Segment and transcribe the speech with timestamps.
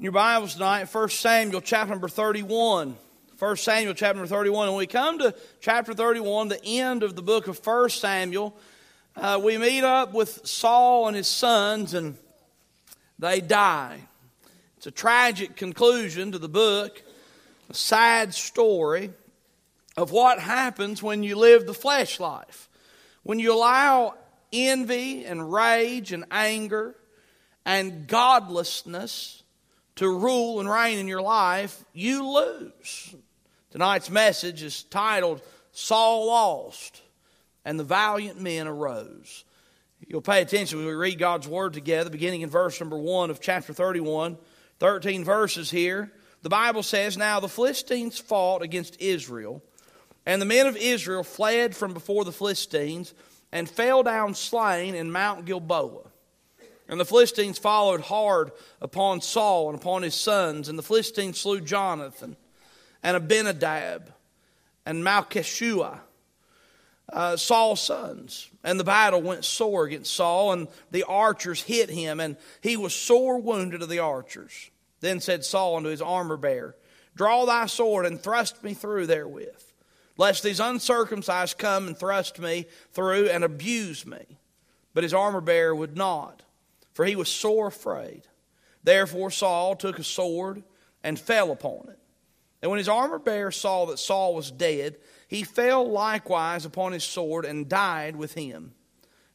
[0.00, 2.96] In your Bibles tonight, 1 Samuel chapter number 31.
[3.38, 4.68] 1 Samuel chapter number 31.
[4.68, 8.56] And we come to chapter 31, the end of the book of 1 Samuel,
[9.14, 12.16] uh, we meet up with Saul and his sons, and
[13.18, 14.00] they die.
[14.78, 17.02] It's a tragic conclusion to the book,
[17.68, 19.10] a sad story
[19.98, 22.70] of what happens when you live the flesh life.
[23.22, 24.14] When you allow
[24.50, 26.94] envy and rage and anger
[27.66, 29.39] and godlessness
[30.00, 33.14] to rule and reign in your life, you lose.
[33.70, 37.02] Tonight's message is titled Saul Lost
[37.66, 39.44] and the Valiant Men Arose.
[40.08, 43.42] You'll pay attention when we read God's Word together, beginning in verse number 1 of
[43.42, 44.38] chapter 31,
[44.78, 46.10] 13 verses here.
[46.40, 49.62] The Bible says, Now the Philistines fought against Israel,
[50.24, 53.12] and the men of Israel fled from before the Philistines
[53.52, 56.09] and fell down slain in Mount Gilboa.
[56.90, 58.50] And the Philistines followed hard
[58.82, 62.36] upon Saul and upon his sons, and the Philistines slew Jonathan
[63.00, 64.12] and Abinadab
[64.84, 66.00] and Malchishua,
[67.12, 68.50] uh, Saul's sons.
[68.64, 72.92] And the battle went sore against Saul, and the archers hit him, and he was
[72.92, 74.70] sore wounded of the archers.
[74.98, 76.74] Then said Saul unto his armor bearer,
[77.14, 79.62] Draw thy sword and thrust me through therewith,
[80.16, 84.38] lest these uncircumcised come and thrust me through and abuse me.
[84.92, 86.42] But his armor bearer would not
[86.92, 88.22] for he was sore afraid.
[88.82, 90.62] Therefore Saul took a sword
[91.02, 91.98] and fell upon it.
[92.62, 97.04] And when his armor bearer saw that Saul was dead, he fell likewise upon his
[97.04, 98.74] sword and died with him.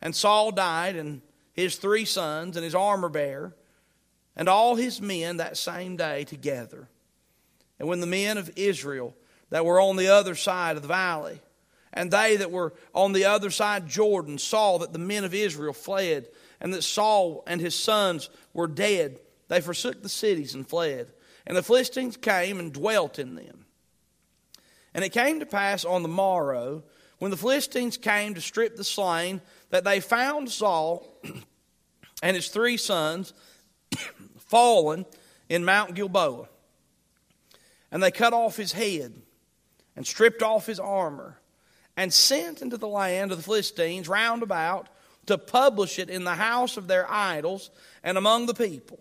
[0.02, 1.22] And Saul died, and
[1.54, 3.56] his three sons, and his armor bearer,
[4.36, 6.90] and all his men that same day together.
[7.80, 9.16] And when the men of Israel
[9.50, 11.42] that were on the other side of the valley,
[11.96, 15.74] and they that were on the other side Jordan, saw that the men of Israel
[15.74, 16.28] fled,
[16.60, 21.12] and that Saul and his sons were dead, they forsook the cities and fled.
[21.48, 23.66] And the Philistines came and dwelt in them.
[24.94, 26.84] And it came to pass on the morrow,
[27.20, 31.06] when the Philistines came to strip the slain, that they found Saul
[32.24, 33.34] and his three sons
[34.38, 35.06] fallen
[35.48, 36.48] in Mount Gilboa.
[37.92, 39.14] And they cut off his head
[39.96, 41.40] and stripped off his armor
[41.98, 44.90] and sent into the land of the Philistines round about
[45.26, 47.72] to publish it in the house of their idols
[48.04, 49.00] and among the people.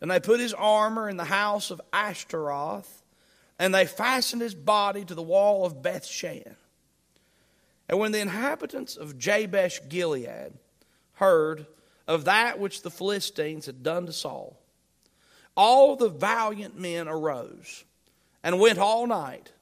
[0.00, 3.02] And they put his armor in the house of Ashtaroth,
[3.58, 6.56] and they fastened his body to the wall of Bethshan.
[7.88, 10.52] And when the inhabitants of Jabesh Gilead
[11.14, 11.66] heard
[12.06, 14.56] of that which the Philistines had done to Saul,
[15.56, 17.84] all the valiant men arose
[18.42, 19.52] and went all night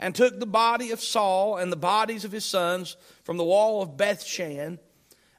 [0.00, 3.82] and took the body of Saul and the bodies of his sons from the wall
[3.82, 4.78] of Bethshan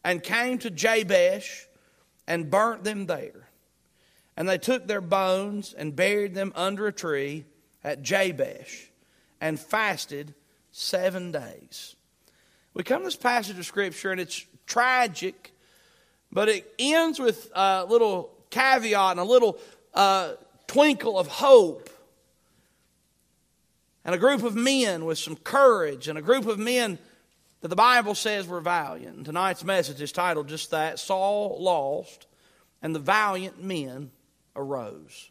[0.03, 1.65] and came to Jabesh
[2.27, 3.49] and burnt them there.
[4.37, 7.45] And they took their bones and buried them under a tree
[7.83, 8.89] at Jabesh
[9.41, 10.35] and fasted
[10.71, 11.95] seven days.
[12.73, 15.53] We come to this passage of Scripture, and it's tragic,
[16.31, 19.59] but it ends with a little caveat and a little
[19.93, 20.33] uh,
[20.67, 21.89] twinkle of hope.
[24.03, 26.97] And a group of men with some courage, and a group of men
[27.61, 29.17] that the Bible says were valiant.
[29.17, 32.27] And tonight's message is titled just that Saul lost,
[32.81, 34.11] and the valiant men
[34.55, 35.29] arose.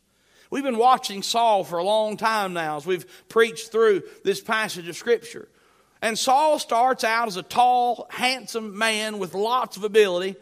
[0.51, 4.89] We've been watching Saul for a long time now as we've preached through this passage
[4.89, 5.49] of Scripture.
[6.03, 10.37] And Saul starts out as a tall, handsome man with lots of ability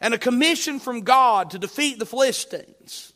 [0.00, 3.12] and a commission from God to defeat the Philistines.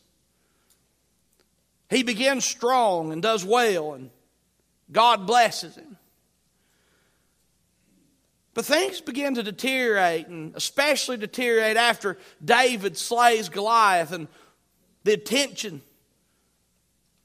[1.91, 4.09] He begins strong and does well, and
[4.93, 5.97] God blesses him.
[8.53, 14.29] But things begin to deteriorate, and especially deteriorate after David slays Goliath and
[15.03, 15.81] the attention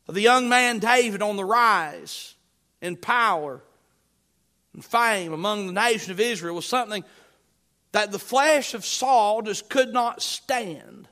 [0.08, 2.34] of the young man David on the rise
[2.82, 3.62] in power
[4.74, 7.04] and fame among the nation of Israel was something
[7.92, 11.06] that the flesh of Saul just could not stand.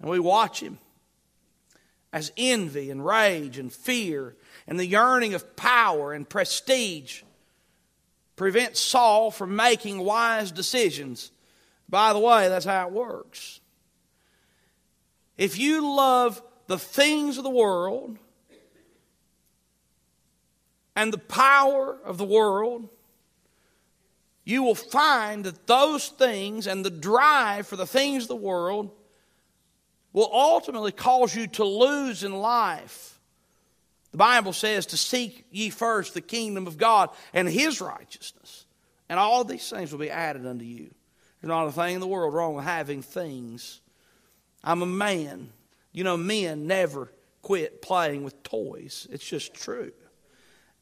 [0.00, 0.78] And we watch him
[2.16, 4.34] as envy and rage and fear
[4.66, 7.20] and the yearning of power and prestige
[8.36, 11.30] prevent Saul from making wise decisions.
[11.90, 13.60] By the way, that's how it works.
[15.36, 18.16] If you love the things of the world
[20.96, 22.88] and the power of the world,
[24.42, 28.90] you will find that those things and the drive for the things of the world
[30.16, 33.16] will ultimately cause you to lose in life
[34.16, 38.64] the Bible says to seek ye first the kingdom of God and his righteousness,
[39.10, 40.90] and all these things will be added unto you.
[41.42, 43.82] There's not a thing in the world wrong with having things.
[44.64, 45.50] I'm a man
[45.92, 49.06] You know, men never quit playing with toys.
[49.10, 49.92] It's just true.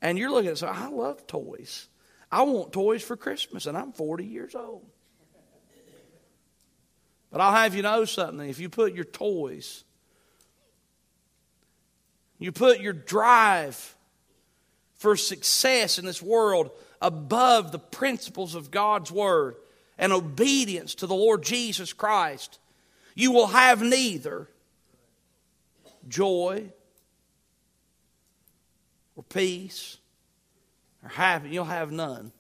[0.01, 1.89] And you're looking at so I love toys.
[2.31, 4.87] I want toys for Christmas, and I'm 40 years old.
[7.35, 8.49] But I'll have you know something.
[8.49, 9.83] If you put your toys,
[12.39, 13.97] you put your drive
[14.95, 16.71] for success in this world
[17.03, 19.57] above the principles of God's Word
[19.99, 22.61] and obedience to the Lord Jesus Christ,
[23.17, 24.49] you will have neither
[26.07, 26.71] joy
[29.17, 29.97] or peace
[31.03, 31.53] or happiness.
[31.53, 32.31] You'll have none.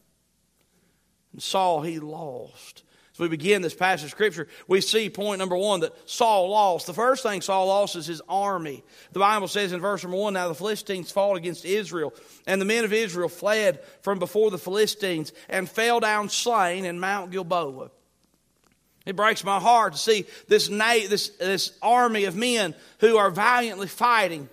[1.32, 2.84] And Saul, he lost.
[3.14, 6.88] As we begin this passage of Scripture, we see point number one that Saul lost.
[6.88, 8.82] The first thing Saul lost is his army.
[9.12, 12.12] The Bible says in verse number one Now the Philistines fought against Israel,
[12.44, 16.98] and the men of Israel fled from before the Philistines and fell down slain in
[16.98, 17.92] Mount Gilboa.
[19.06, 23.30] It breaks my heart to see this, na- this, this army of men who are
[23.30, 24.48] valiantly fighting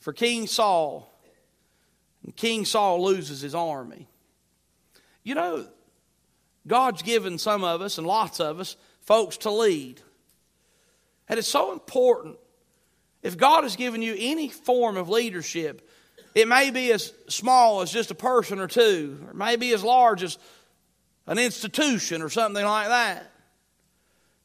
[0.00, 1.08] for King Saul.
[2.24, 4.08] And King Saul loses his army.
[5.22, 5.66] You know,
[6.68, 10.00] God's given some of us and lots of us folks to lead.
[11.28, 12.36] And it's so important.
[13.22, 15.88] If God has given you any form of leadership,
[16.34, 19.72] it may be as small as just a person or two, or it may be
[19.72, 20.38] as large as
[21.26, 23.30] an institution or something like that.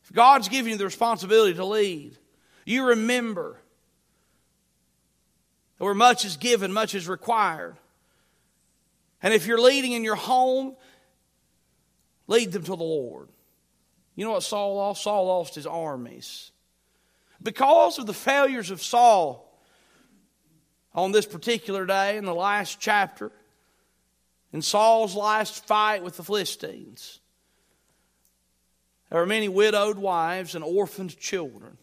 [0.03, 2.17] If God's given you the responsibility to lead,
[2.65, 3.59] you remember
[5.77, 7.75] where much is given, much is required.
[9.21, 10.75] And if you're leading in your home,
[12.27, 13.29] lead them to the Lord.
[14.15, 15.03] You know what Saul lost?
[15.03, 16.51] Saul lost his armies.
[17.41, 19.59] Because of the failures of Saul
[20.93, 23.31] on this particular day in the last chapter,
[24.53, 27.19] in Saul's last fight with the Philistines,
[29.09, 31.77] there were many widowed wives and orphaned children.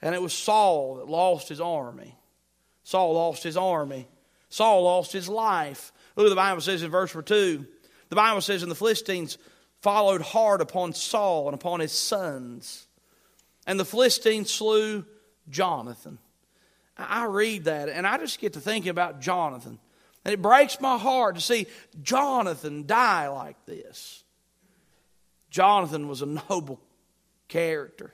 [0.00, 2.16] And it was Saul that lost his army.
[2.82, 4.08] Saul lost his army.
[4.48, 5.92] Saul lost his life.
[6.16, 7.66] Look the Bible says in verse 2.
[8.12, 9.38] The Bible says, And the Philistines
[9.80, 12.86] followed hard upon Saul and upon his sons.
[13.66, 15.06] And the Philistines slew
[15.48, 16.18] Jonathan.
[16.98, 19.78] I read that and I just get to thinking about Jonathan.
[20.26, 21.66] And it breaks my heart to see
[22.02, 24.22] Jonathan die like this.
[25.48, 26.82] Jonathan was a noble
[27.48, 28.12] character.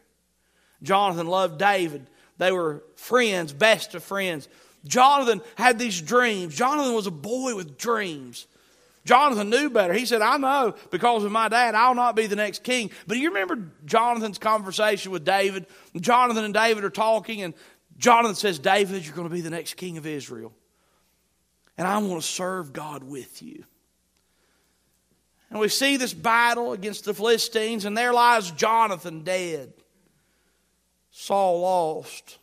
[0.80, 2.06] Jonathan loved David.
[2.36, 4.48] They were friends, best of friends.
[4.86, 6.54] Jonathan had these dreams.
[6.54, 8.46] Jonathan was a boy with dreams.
[9.08, 9.94] Jonathan knew better.
[9.94, 12.90] He said, I know because of my dad, I'll not be the next king.
[13.06, 15.64] But you remember Jonathan's conversation with David?
[15.98, 17.54] Jonathan and David are talking, and
[17.96, 20.52] Jonathan says, David, you're going to be the next king of Israel.
[21.78, 23.64] And I want to serve God with you.
[25.48, 29.72] And we see this battle against the Philistines, and there lies Jonathan dead.
[31.12, 32.36] Saul lost.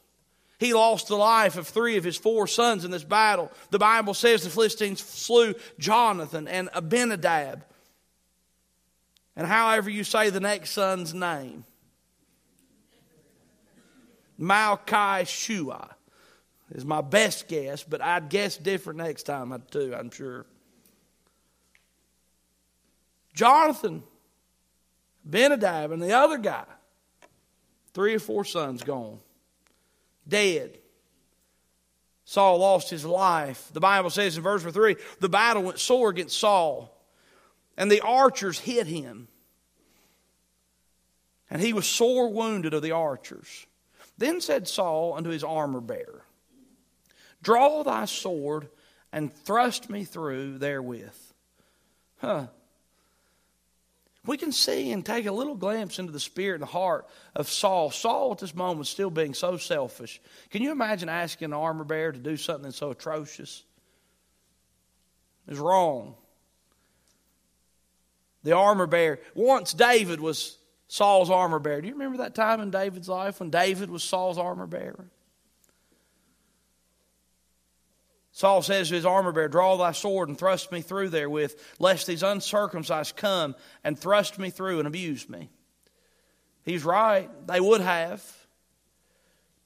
[0.65, 3.51] He lost the life of three of his four sons in this battle.
[3.69, 7.63] The Bible says the Philistines slew Jonathan and Abinadab.
[9.35, 11.65] And however you say the next son's name,
[14.39, 15.95] Malchi Shua
[16.71, 20.47] is my best guess, but I'd guess different next time too, I'm sure.
[23.35, 24.01] Jonathan,
[25.29, 26.65] Benadab, and the other guy,
[27.93, 29.19] three or four sons gone,
[30.27, 30.79] dead.
[32.25, 33.69] Saul lost his life.
[33.73, 36.95] The Bible says in verse 3 the battle went sore against Saul,
[37.77, 39.27] and the archers hit him.
[41.49, 43.67] And he was sore wounded of the archers.
[44.17, 46.25] Then said Saul unto his armor bearer,
[47.43, 48.69] Draw thy sword
[49.11, 51.15] and thrust me through therewith.
[52.17, 52.47] Huh
[54.27, 57.49] we can see and take a little glimpse into the spirit and the heart of
[57.49, 57.91] Saul.
[57.91, 60.21] Saul at this moment still being so selfish.
[60.49, 63.63] Can you imagine asking an armor bearer to do something so atrocious?
[65.47, 66.15] It's wrong.
[68.43, 69.19] The armor bearer.
[69.33, 71.81] Once David was Saul's armor bearer.
[71.81, 75.09] Do you remember that time in David's life when David was Saul's armor bearer?
[78.35, 82.05] Saul says to his armor bearer, Draw thy sword and thrust me through therewith, lest
[82.05, 85.49] these uncircumcised come and thrust me through and abuse me.
[86.65, 87.29] He's right.
[87.47, 88.21] They would have.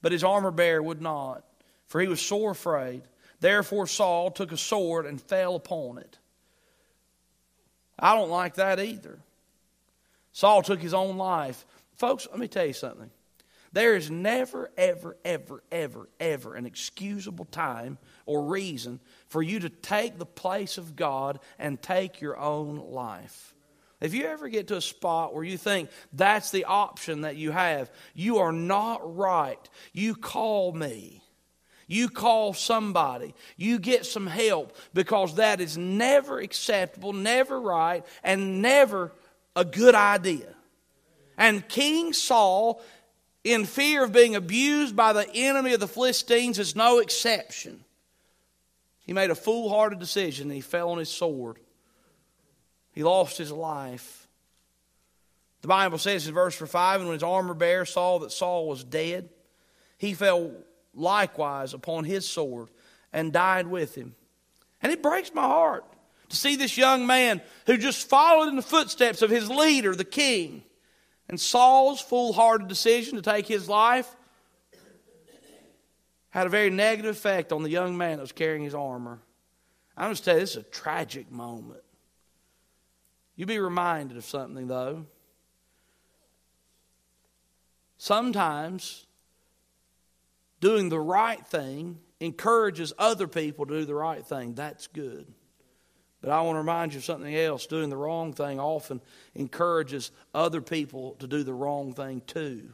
[0.02, 1.42] But his armor bearer would not,
[1.88, 3.02] for he was sore afraid.
[3.40, 6.18] Therefore Saul took a sword and fell upon it.
[7.98, 9.18] I don't like that either.
[10.30, 11.66] Saul took his own life.
[11.96, 13.10] Folks, let me tell you something.
[13.72, 19.68] There is never, ever, ever, ever, ever an excusable time or reason for you to
[19.68, 23.54] take the place of God and take your own life.
[24.00, 27.50] If you ever get to a spot where you think that's the option that you
[27.50, 29.68] have, you are not right.
[29.92, 31.22] You call me.
[31.86, 33.34] You call somebody.
[33.56, 39.12] You get some help because that is never acceptable, never right, and never
[39.54, 40.54] a good idea.
[41.36, 42.82] And King Saul,
[43.44, 47.84] in fear of being abused by the enemy of the Philistines, is no exception.
[49.00, 51.58] He made a foolhardy decision and he fell on his sword.
[52.92, 54.28] He lost his life.
[55.62, 58.84] The Bible says in verse 5 and when his armor bearer saw that Saul was
[58.84, 59.28] dead,
[59.98, 60.52] he fell
[60.94, 62.68] likewise upon his sword
[63.12, 64.14] and died with him.
[64.82, 65.84] And it breaks my heart
[66.30, 70.04] to see this young man who just followed in the footsteps of his leader, the
[70.04, 70.62] king.
[71.30, 74.16] And Saul's foolhardy decision to take his life
[76.30, 79.20] had a very negative effect on the young man that was carrying his armor.
[79.96, 81.84] I'm just tell you, this is a tragic moment.
[83.36, 85.06] You be reminded of something, though.
[87.96, 89.06] Sometimes
[90.60, 94.54] doing the right thing encourages other people to do the right thing.
[94.54, 95.32] That's good.
[96.20, 97.66] But I want to remind you of something else.
[97.66, 99.00] Doing the wrong thing often
[99.34, 102.70] encourages other people to do the wrong thing too.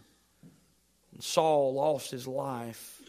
[1.13, 3.01] And Saul lost his life.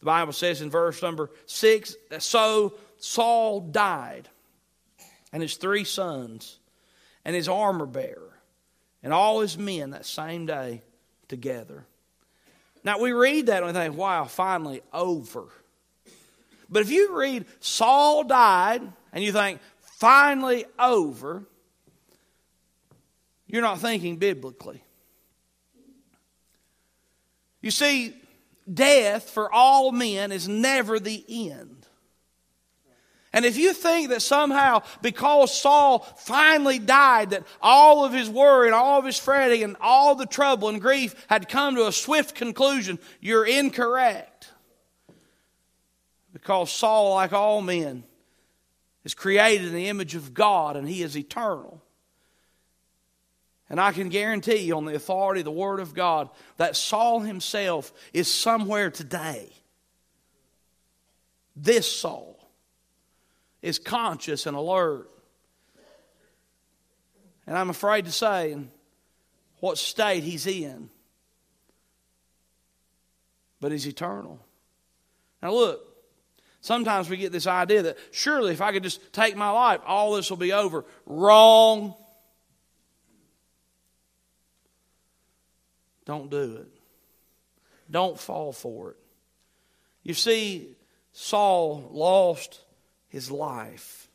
[0.00, 4.28] The Bible says in verse number six so Saul died,
[5.32, 6.58] and his three sons,
[7.24, 8.38] and his armor bearer,
[9.02, 10.82] and all his men that same day
[11.28, 11.86] together.
[12.82, 15.48] Now we read that and we think, wow, finally over.
[16.68, 21.44] But if you read Saul died and you think, finally over,
[23.46, 24.82] you're not thinking biblically.
[27.60, 28.14] You see,
[28.72, 31.86] death for all men is never the end.
[33.32, 38.66] And if you think that somehow because Saul finally died, that all of his worry
[38.66, 41.92] and all of his fretting and all the trouble and grief had come to a
[41.92, 44.50] swift conclusion, you're incorrect.
[46.32, 48.02] Because Saul, like all men,
[49.04, 51.82] is created in the image of God and he is eternal.
[53.68, 57.20] And I can guarantee you, on the authority of the Word of God, that Saul
[57.20, 59.48] himself is somewhere today.
[61.54, 62.36] This Saul
[63.62, 65.08] is conscious and alert.
[67.46, 68.56] And I'm afraid to say
[69.60, 70.90] what state he's in.
[73.60, 74.40] But he's eternal.
[75.42, 75.89] Now, look,
[76.60, 80.14] sometimes we get this idea that surely if I could just take my life, all
[80.14, 80.84] this will be over.
[81.06, 81.94] Wrong.
[86.04, 86.68] Don't do it.
[87.90, 88.96] Don't fall for it.
[90.02, 90.76] You see,
[91.12, 92.60] Saul lost
[93.08, 94.09] his life.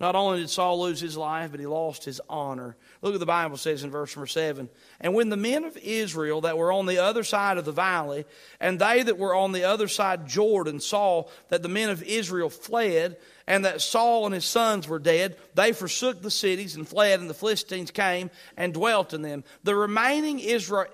[0.00, 2.76] Not only did Saul lose his life, but he lost his honor.
[3.00, 4.68] Look what the Bible says in verse number 7.
[5.00, 8.24] And when the men of Israel that were on the other side of the valley,
[8.58, 12.50] and they that were on the other side Jordan, saw that the men of Israel
[12.50, 17.20] fled, and that Saul and his sons were dead, they forsook the cities and fled,
[17.20, 19.44] and the Philistines came and dwelt in them.
[19.62, 20.86] The remaining Israel,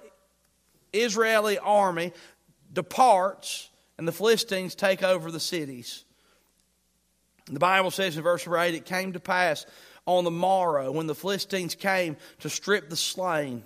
[0.93, 2.13] Israeli army
[2.71, 6.05] departs, and the Philistines take over the cities.
[7.51, 9.67] The Bible says in verse 8, it came to pass
[10.07, 13.65] on the morrow when the Philistines came to strip the slain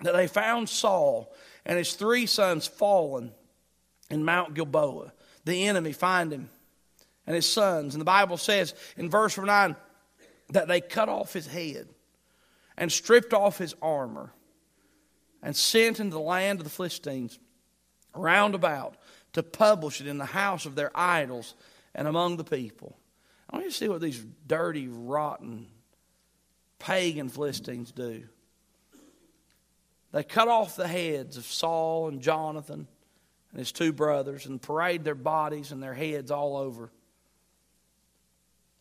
[0.00, 1.32] that they found Saul
[1.64, 3.32] and his three sons fallen
[4.10, 5.12] in Mount Gilboa.
[5.44, 6.50] The enemy find him
[7.26, 7.94] and his sons.
[7.94, 9.76] And the Bible says in verse 9
[10.50, 11.88] that they cut off his head
[12.76, 14.32] and stripped off his armor
[15.42, 17.38] and sent into the land of the Philistines
[18.14, 18.96] round about
[19.32, 21.54] to publish it in the house of their idols
[21.94, 22.96] and among the people.
[23.52, 25.66] I want you to see what these dirty, rotten,
[26.78, 28.24] pagan Philistines do.
[30.12, 32.86] They cut off the heads of Saul and Jonathan
[33.50, 36.90] and his two brothers and parade their bodies and their heads all over.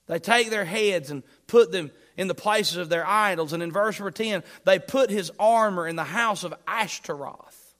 [0.08, 3.54] They take their heads and put them in the places of their idols.
[3.54, 7.76] And in verse number 10, they put his armor in the house of Ashtaroth,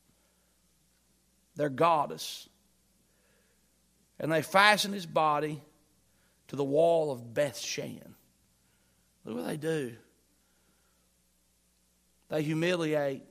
[1.56, 2.48] their goddess.
[4.20, 5.62] And they fasten his body
[6.52, 8.14] to the wall of Bethshan.
[9.24, 9.94] Look what they do.
[12.28, 13.24] They humiliate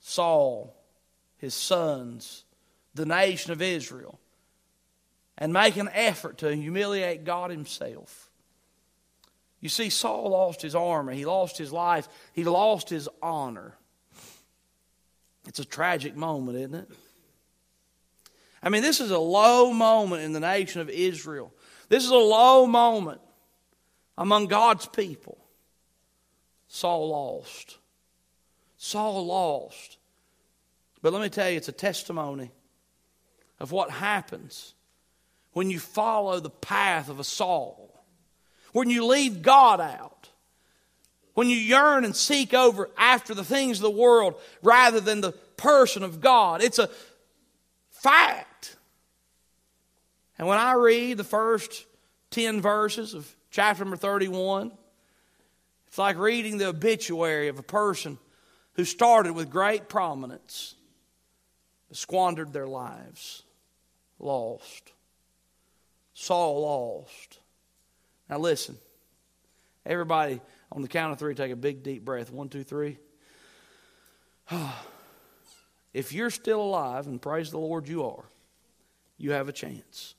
[0.00, 0.74] Saul,
[1.36, 2.44] his sons,
[2.94, 4.18] the nation of Israel,
[5.36, 8.30] and make an effort to humiliate God Himself.
[9.60, 13.76] You see, Saul lost his armor, he lost his life, he lost his honor.
[15.46, 16.90] It's a tragic moment, isn't it?
[18.62, 21.52] I mean, this is a low moment in the nation of Israel.
[21.88, 23.20] This is a low moment
[24.18, 25.38] among God's people.
[26.68, 27.78] Saul lost.
[28.76, 29.98] Saul lost.
[31.02, 32.50] But let me tell you, it's a testimony
[33.60, 34.74] of what happens
[35.52, 38.04] when you follow the path of a Saul,
[38.72, 40.28] when you leave God out,
[41.34, 45.32] when you yearn and seek over after the things of the world rather than the
[45.32, 46.62] person of God.
[46.62, 46.90] It's a
[47.90, 48.75] fact.
[50.38, 51.86] And when I read the first
[52.30, 54.72] 10 verses of chapter number 31,
[55.86, 58.18] it's like reading the obituary of a person
[58.74, 60.74] who started with great prominence,
[61.88, 63.42] but squandered their lives,
[64.18, 64.92] lost.
[66.12, 67.40] Saul lost.
[68.28, 68.76] Now listen,
[69.84, 70.40] everybody
[70.72, 72.30] on the count of three, take a big deep breath.
[72.30, 72.98] One, two, three.
[75.94, 78.24] if you're still alive, and praise the Lord you are,
[79.16, 80.15] you have a chance.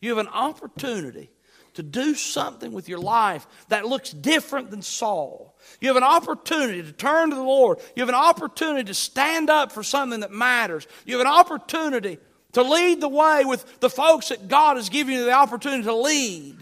[0.00, 1.30] You have an opportunity
[1.74, 5.56] to do something with your life that looks different than Saul.
[5.80, 7.78] You have an opportunity to turn to the Lord.
[7.94, 10.86] You have an opportunity to stand up for something that matters.
[11.04, 12.18] You have an opportunity
[12.52, 15.94] to lead the way with the folks that God has given you the opportunity to
[15.94, 16.56] lead.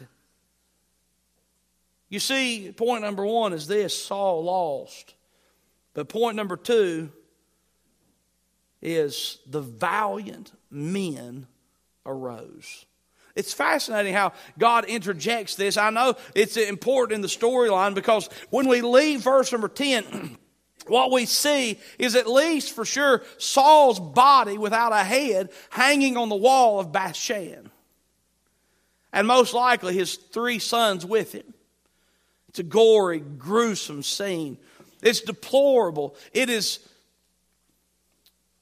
[2.09, 5.15] You see, point number one is this Saul lost.
[5.95, 7.11] But point number two
[8.81, 11.47] is the valiant men
[12.07, 12.87] arose.
[13.39, 15.77] It's fascinating how God interjects this.
[15.77, 20.37] I know it's important in the storyline because when we leave verse number 10,
[20.89, 26.31] what we see is at least for sure Saul's body without a head hanging on
[26.31, 27.71] the wall of Bethshan.
[29.13, 31.55] And most likely his three sons with him.
[32.49, 34.59] It's a gory, gruesome scene.
[35.01, 36.17] It's deplorable.
[36.33, 36.81] It is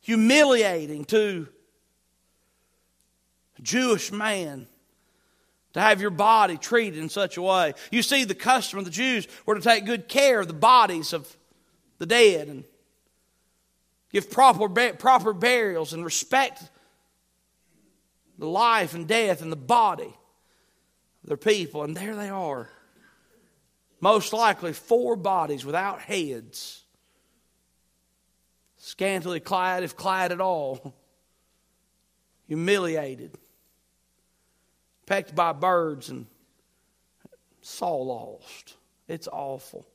[0.03, 1.49] humiliating to
[3.63, 4.67] Jewish man
[5.77, 7.75] to have your body treated in such a way.
[7.91, 11.13] You see, the custom of the Jews were to take good care of the bodies
[11.13, 11.37] of
[11.99, 12.65] the dead and
[14.11, 16.63] give proper, proper burials and respect
[18.39, 20.15] the life and death and the body
[21.23, 21.83] of their people.
[21.83, 22.71] And there they are.
[24.01, 26.85] Most likely, four bodies without heads,
[28.79, 30.95] scantily clad, if clad at all,
[32.47, 33.37] humiliated
[35.07, 36.27] pecked by birds, and
[37.63, 38.75] Saul lost.
[39.09, 39.87] It's awful.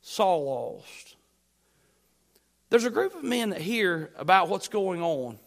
[0.00, 1.16] Saul lost.
[2.70, 5.38] There's a group of men that hear about what's going on.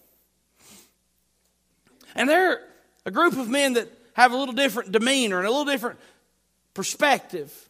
[2.16, 2.62] And they're
[3.06, 6.00] a group of men that have a little different demeanor and a little different
[6.74, 7.67] perspective.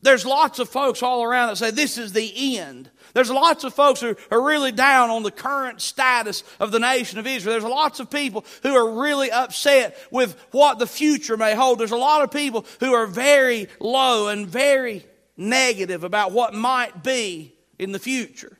[0.00, 2.88] There's lots of folks all around that say this is the end.
[3.14, 7.18] There's lots of folks who are really down on the current status of the nation
[7.18, 7.54] of Israel.
[7.54, 11.80] There's lots of people who are really upset with what the future may hold.
[11.80, 15.04] There's a lot of people who are very low and very
[15.36, 18.56] negative about what might be in the future.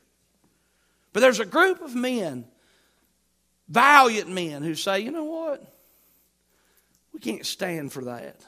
[1.13, 2.47] But there's a group of men,
[3.69, 5.73] valiant men, who say, you know what?
[7.13, 8.45] We can't stand for that.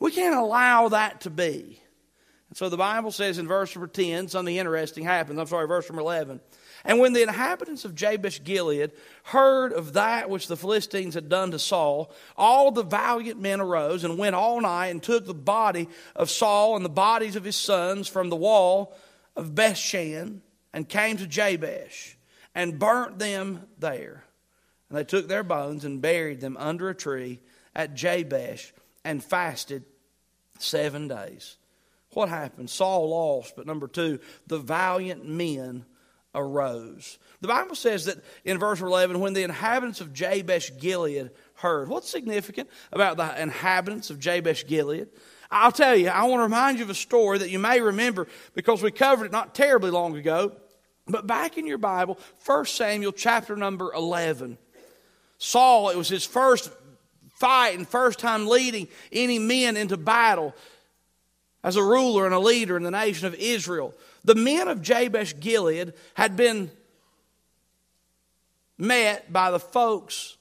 [0.00, 1.78] We can't allow that to be.
[2.54, 5.38] So the Bible says in verse number 10, something interesting happens.
[5.38, 6.40] I'm sorry, verse number 11.
[6.84, 8.92] And when the inhabitants of Jabesh Gilead
[9.24, 14.04] heard of that which the Philistines had done to Saul, all the valiant men arose
[14.04, 17.56] and went all night and took the body of Saul and the bodies of his
[17.56, 18.96] sons from the wall
[19.36, 20.40] of Bethshan
[20.72, 22.16] and came to Jabesh
[22.54, 24.24] and burnt them there.
[24.90, 27.40] And they took their bones and buried them under a tree
[27.74, 28.72] at Jabesh
[29.04, 29.84] and fasted
[30.58, 31.56] seven days.
[32.14, 32.70] What happened?
[32.70, 35.86] Saul lost, but number two, the valiant men
[36.34, 37.18] arose.
[37.40, 42.08] The Bible says that in verse 11, when the inhabitants of Jabesh Gilead heard, what's
[42.08, 45.08] significant about the inhabitants of Jabesh Gilead?
[45.50, 48.26] I'll tell you, I want to remind you of a story that you may remember
[48.54, 50.56] because we covered it not terribly long ago.
[51.06, 54.56] But back in your Bible, 1 Samuel chapter number 11,
[55.36, 56.72] Saul, it was his first
[57.34, 60.54] fight and first time leading any men into battle
[61.62, 63.94] as a ruler and a leader in the nation of Israel.
[64.24, 66.70] The men of Jabesh Gilead had been
[68.78, 70.36] met by the folks,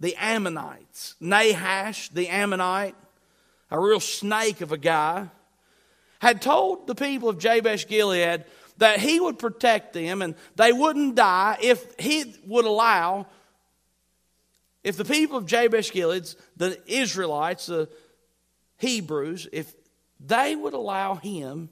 [0.00, 1.14] the Ammonites.
[1.20, 2.96] Nahash, the Ammonite,
[3.70, 5.28] a real snake of a guy,
[6.20, 8.44] had told the people of Jabesh Gilead
[8.78, 13.26] that he would protect them and they wouldn't die if he would allow,
[14.82, 17.88] if the people of Jabesh Gilead, the Israelites, the
[18.78, 19.72] Hebrews, if
[20.26, 21.68] they would allow him,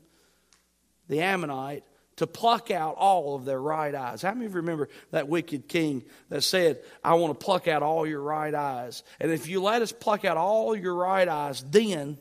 [1.08, 1.84] the Ammonite,
[2.16, 4.22] to pluck out all of their right eyes.
[4.22, 7.82] How many of you remember that wicked king that said, I want to pluck out
[7.82, 9.02] all your right eyes?
[9.18, 12.18] And if you let us pluck out all your right eyes, then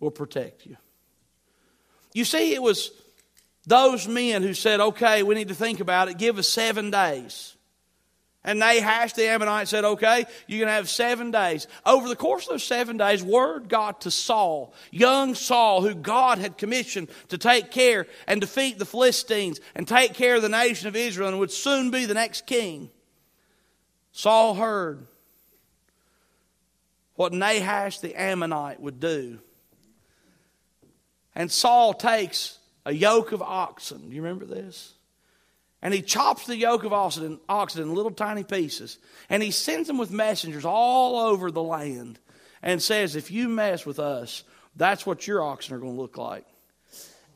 [0.00, 0.76] we'll protect you.
[2.14, 2.92] You see, it was
[3.66, 7.54] those men who said, okay, we need to think about it, give us seven days.
[8.44, 11.66] And Nahash the Ammonite said, okay, you're going to have seven days.
[11.84, 16.38] Over the course of those seven days, word got to Saul, young Saul, who God
[16.38, 20.88] had commissioned to take care and defeat the Philistines and take care of the nation
[20.88, 22.90] of Israel and would soon be the next king.
[24.12, 25.06] Saul heard
[27.16, 29.40] what Nahash the Ammonite would do.
[31.34, 34.08] And Saul takes a yoke of oxen.
[34.08, 34.94] Do you remember this?
[35.80, 38.98] And he chops the yoke of oxen, oxen in little tiny pieces.
[39.30, 42.18] And he sends them with messengers all over the land
[42.62, 44.42] and says, If you mess with us,
[44.74, 46.46] that's what your oxen are going to look like.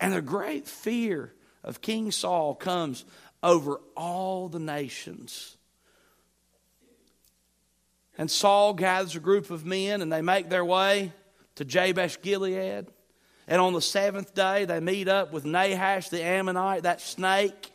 [0.01, 3.05] And a great fear of King Saul comes
[3.43, 5.57] over all the nations.
[8.19, 11.13] And Saul gathers a group of men and they make their way
[11.57, 12.87] to Jabesh Gilead.
[13.49, 17.72] And on the seventh day, they meet up with Nahash the Ammonite, that snake.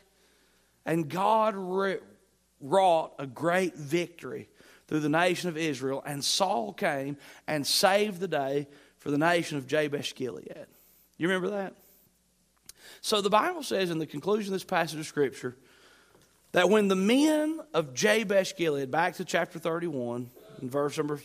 [0.87, 1.53] And God
[2.61, 4.49] wrought a great victory
[4.87, 6.01] through the nation of Israel.
[6.05, 10.65] And Saul came and saved the day for the nation of Jabesh Gilead.
[11.17, 11.75] You remember that?
[13.01, 15.57] So the Bible says in the conclusion of this passage of Scripture
[16.53, 21.19] that when the men of Jabesh Gilead, back to chapter 31, in verse number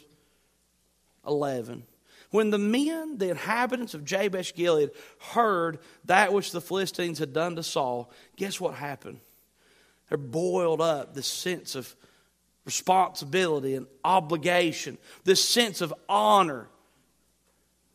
[1.24, 1.84] 11,
[2.32, 7.54] when the men, the inhabitants of Jabesh Gilead, heard that which the Philistines had done
[7.56, 9.20] to Saul, guess what happened?
[10.12, 11.96] There boiled up this sense of
[12.66, 16.68] responsibility and obligation, this sense of honor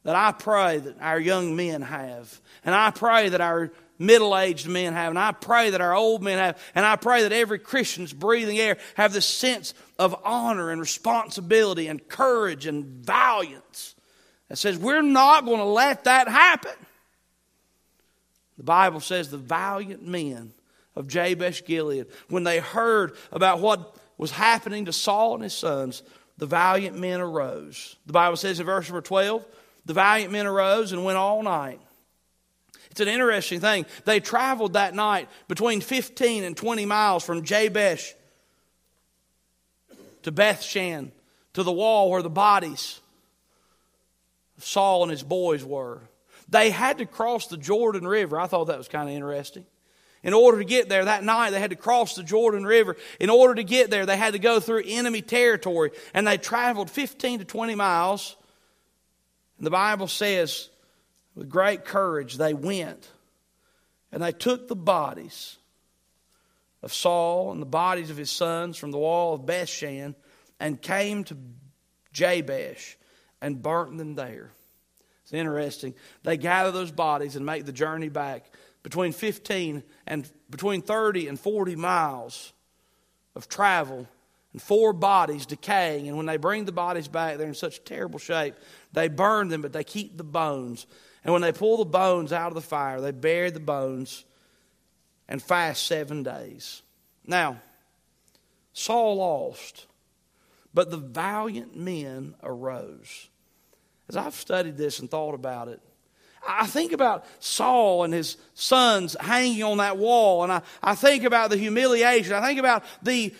[0.01, 2.41] that I pray that our young men have.
[2.65, 6.23] And I pray that our middle aged men have, and I pray that our old
[6.23, 10.71] men have, and I pray that every Christian's breathing air have this sense of honor
[10.71, 13.93] and responsibility and courage and valiance
[14.49, 16.73] that says we're not going to let that happen.
[18.57, 20.53] The Bible says the valiant men
[20.97, 26.01] of Jabesh Gilead, when they heard about what was happening to Saul and his sons,
[26.39, 27.95] the valiant men arose.
[28.07, 29.45] The Bible says in verse number 12,
[29.85, 31.79] the valiant men arose and went all night.
[32.89, 33.85] It's an interesting thing.
[34.05, 38.15] They traveled that night between 15 and 20 miles from Jabesh
[40.23, 41.11] to Bethshan
[41.53, 42.99] to the wall where the bodies
[44.57, 46.01] of Saul and his boys were.
[46.49, 48.39] They had to cross the Jordan River.
[48.39, 49.65] I thought that was kind of interesting.
[50.27, 52.97] In order to get there that night, they had to cross the Jordan River.
[53.17, 55.91] In order to get there, they had to go through enemy territory.
[56.13, 58.35] And they traveled 15 to 20 miles.
[59.57, 60.67] And the Bible says
[61.33, 63.09] with great courage, they went
[64.11, 65.55] and they took the bodies
[66.83, 70.13] of Saul and the bodies of his sons from the wall of Bethshan
[70.59, 71.37] and came to
[72.11, 72.97] Jabesh
[73.41, 74.51] and burnt them there.
[75.23, 75.93] It's interesting.
[76.23, 78.51] They gather those bodies and make the journey back
[78.87, 82.53] between 15 and between 30 and 40 miles
[83.35, 84.07] of travel
[84.53, 86.07] and four bodies decaying.
[86.07, 88.55] And when they bring the bodies back, they're in such terrible shape.
[88.93, 90.87] They burn them, but they keep the bones.
[91.25, 94.23] And when they pull the bones out of the fire, they bury the bones
[95.27, 96.81] and fast seven days.
[97.25, 97.59] Now,
[98.71, 99.85] Saul lost,
[100.73, 103.27] but the valiant men arose.
[104.07, 105.81] As I've studied this and thought about it,
[106.45, 111.23] I think about Saul and his sons hanging on that wall, and I, I think
[111.23, 112.33] about the humiliation.
[112.33, 113.33] I think about the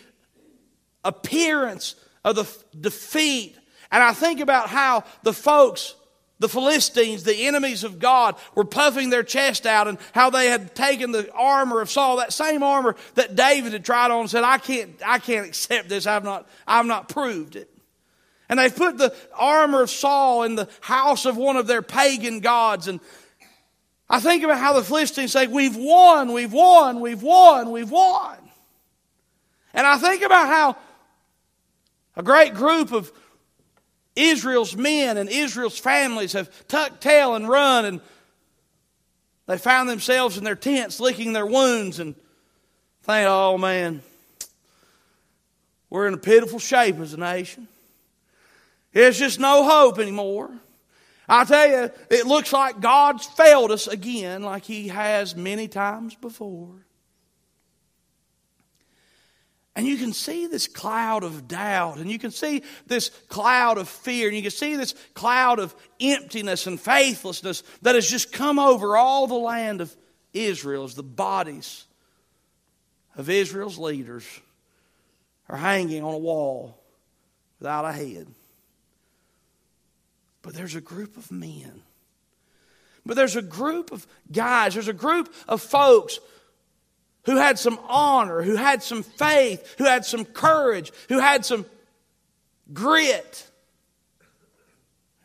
[1.04, 2.48] appearance of the
[2.80, 3.58] defeat,
[3.92, 5.96] and I think about how the folks
[6.40, 10.76] the Philistines, the enemies of God, were puffing their chest out and how they had
[10.76, 14.44] taken the armor of Saul, that same armor that David had tried on and said,
[14.44, 16.06] I can't, I can't accept this.
[16.06, 17.70] I've not, I've not proved it.
[18.50, 22.40] And they've put the armor of Saul in the house of one of their pagan
[22.40, 22.88] gods.
[22.88, 23.00] And
[24.10, 28.38] I think about how the Philistines say, We've won, we've won, we've won, we've won.
[29.74, 30.78] And I think about how
[32.16, 33.12] a great group of
[34.16, 38.02] Israel's men and Israel's families have tucked tail and run, and
[39.46, 42.16] they found themselves in their tents licking their wounds and
[43.04, 44.02] think, oh man,
[45.90, 47.68] we're in a pitiful shape as a nation.
[48.98, 50.50] There's just no hope anymore.
[51.30, 56.16] I tell you, it looks like God's failed us again, like He has many times
[56.16, 56.84] before.
[59.76, 63.88] And you can see this cloud of doubt, and you can see this cloud of
[63.88, 68.58] fear, and you can see this cloud of emptiness and faithlessness that has just come
[68.58, 69.96] over all the land of
[70.34, 71.86] Israel as the bodies
[73.16, 74.26] of Israel's leaders
[75.50, 76.84] are hanging on a wall
[77.60, 78.26] without a head.
[80.48, 81.84] But there's a group of men
[83.06, 86.22] But there's a group of guys, there's a group of folks
[87.26, 91.66] who had some honor, who had some faith, who had some courage, who had some
[92.72, 93.46] grit.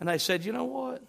[0.00, 1.00] And they said, you know what?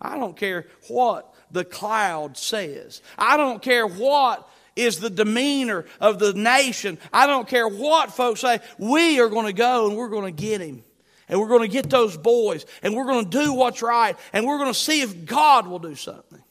[0.00, 3.02] I don't care what the cloud says.
[3.18, 6.98] I don't care what is the demeanor of the nation.
[7.12, 8.60] I don't care what folks say.
[8.78, 10.84] We are going to go and we're going to get him.
[11.28, 12.64] And we're going to get those boys.
[12.82, 14.16] And we're going to do what's right.
[14.32, 16.42] And we're going to see if God will do something.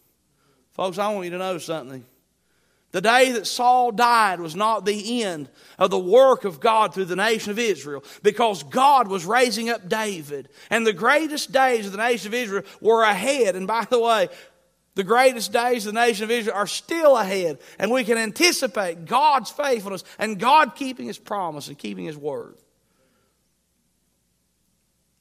[0.72, 2.06] Folks, I want you to know something.
[2.92, 7.06] The day that Saul died was not the end of the work of God through
[7.06, 10.50] the nation of Israel because God was raising up David.
[10.70, 13.56] And the greatest days of the nation of Israel were ahead.
[13.56, 14.30] And by the way,
[14.96, 17.60] the greatest days of the nation of Israel are still ahead.
[17.78, 22.56] And we can anticipate God's faithfulness and God keeping His promise and keeping His word.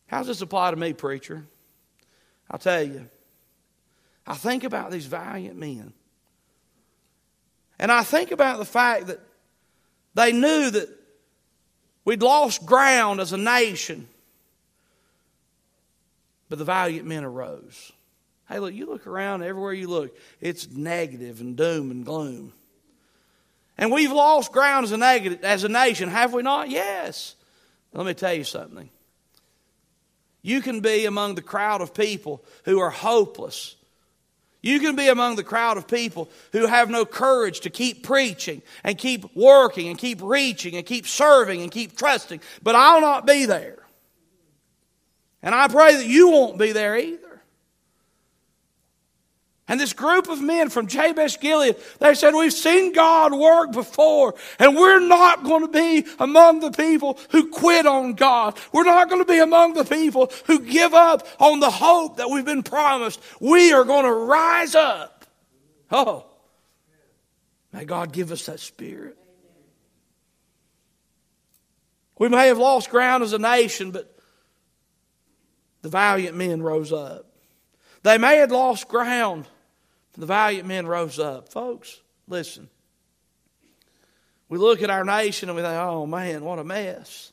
[0.07, 1.45] How does this apply to me, preacher?
[2.51, 3.09] I'll tell you.
[4.27, 5.93] I think about these valiant men.
[7.79, 9.21] And I think about the fact that
[10.15, 10.89] they knew that
[12.05, 14.09] we'd lost ground as a nation.
[16.49, 17.93] But the valiant men arose.
[18.49, 22.53] Hey, look, you look around everywhere you look, it's negative and doom and gloom.
[23.77, 26.71] And we've lost ground as a, negative, as a nation, have we not?
[26.71, 27.35] Yes.
[27.93, 28.89] Let me tell you something.
[30.47, 33.77] You can be among the crowd of people who are hopeless
[34.67, 38.63] you can be among the crowd of people who have no courage to keep preaching
[38.83, 43.29] and keep working and keep reaching and keep serving and keep trusting, but I'll not
[43.29, 43.79] be there.
[45.41, 47.26] And I pray that you won't be there either.
[49.69, 54.37] And this group of men from Jabesh Gilead, they said, We've seen God work before,
[54.61, 58.57] and we're not going to be among the people who quit on God.
[58.73, 62.31] We're not going to be among the people who give up on the hope that
[62.31, 63.21] we've been promised.
[63.41, 65.27] We are going to rise up.
[65.91, 66.27] Oh,
[67.73, 69.17] may God give us that spirit.
[72.21, 74.17] We may have lost ground as a nation, but
[75.83, 77.27] the valiant men rose up.
[78.05, 79.47] They may have lost ground
[80.17, 81.49] the valiant men rose up.
[81.51, 82.69] Folks, listen.
[84.49, 87.33] We look at our nation and we think, oh man, what a mess.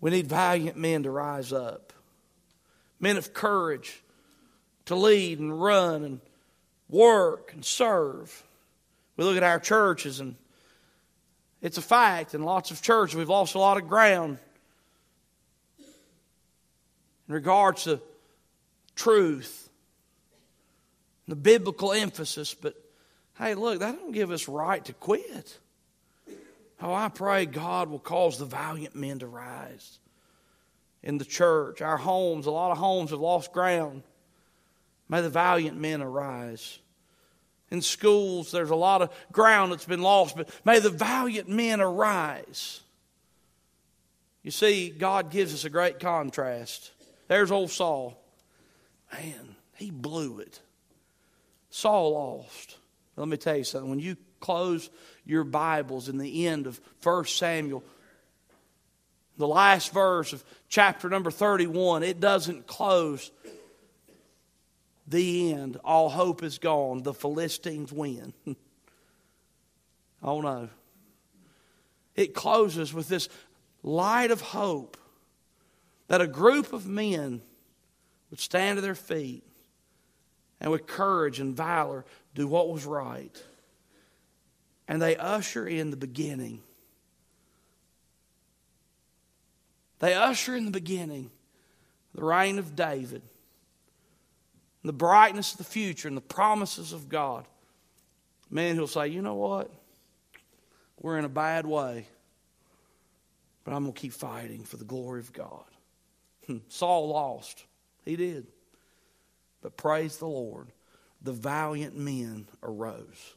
[0.00, 1.92] We need valiant men to rise up,
[3.00, 4.02] men of courage
[4.86, 6.20] to lead and run and
[6.88, 8.44] work and serve.
[9.16, 10.36] We look at our churches and
[11.60, 14.38] it's a fact in lots of churches we've lost a lot of ground
[15.78, 18.00] in regards to
[18.94, 19.67] truth
[21.28, 22.74] the biblical emphasis, but
[23.38, 25.58] hey, look, that don't give us right to quit.
[26.80, 29.98] Oh, I pray God will cause the valiant men to rise
[31.02, 32.46] in the church, our homes.
[32.46, 34.02] A lot of homes have lost ground.
[35.08, 36.78] May the valiant men arise.
[37.70, 41.80] In schools, there's a lot of ground that's been lost, but may the valiant men
[41.80, 42.80] arise.
[44.42, 46.92] You see, God gives us a great contrast.
[47.26, 48.18] There's old Saul.
[49.12, 50.60] Man, he blew it.
[51.70, 52.76] Saul lost.
[53.16, 53.90] Let me tell you something.
[53.90, 54.90] When you close
[55.24, 57.82] your Bibles in the end of 1 Samuel,
[59.36, 63.30] the last verse of chapter number 31, it doesn't close
[65.06, 65.78] the end.
[65.84, 67.02] All hope is gone.
[67.02, 68.34] The Philistines win.
[70.22, 70.68] oh no.
[72.14, 73.28] It closes with this
[73.82, 74.96] light of hope
[76.08, 77.42] that a group of men
[78.30, 79.44] would stand to their feet
[80.60, 83.42] and with courage and valor do what was right.
[84.86, 86.62] And they usher in the beginning.
[89.98, 91.30] They usher in the beginning
[92.14, 93.22] the reign of David,
[94.82, 97.44] the brightness of the future, and the promises of God.
[98.50, 99.70] Man who'll say, you know what?
[101.00, 102.06] We're in a bad way,
[103.62, 105.64] but I'm going to keep fighting for the glory of God.
[106.46, 107.64] Hmm, Saul lost.
[108.04, 108.46] He did.
[109.60, 110.68] But praise the Lord,
[111.20, 113.34] the valiant men arose.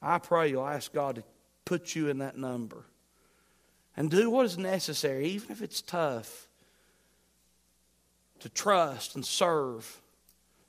[0.00, 1.24] I pray you'll ask God to
[1.64, 2.84] put you in that number
[3.96, 6.46] and do what is necessary, even if it's tough,
[8.40, 10.00] to trust and serve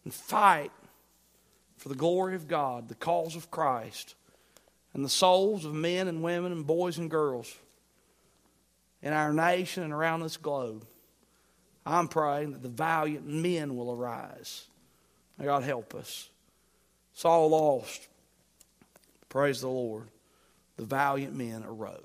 [0.04, 0.72] and fight
[1.76, 4.16] for the glory of God, the cause of Christ,
[4.94, 7.54] and the souls of men and women and boys and girls
[9.02, 10.88] in our nation and around this globe.
[11.88, 14.66] I'm praying that the valiant men will arise.
[15.38, 16.30] May God help us.
[17.14, 18.08] Saul lost.
[19.30, 20.10] Praise the Lord.
[20.76, 22.02] The valiant men arose.